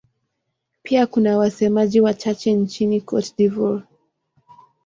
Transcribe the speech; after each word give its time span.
Pia 0.83 1.07
kuna 1.07 1.37
wasemaji 1.37 2.01
wachache 2.01 2.53
nchini 2.53 3.01
Cote 3.01 3.33
d'Ivoire. 3.37 3.83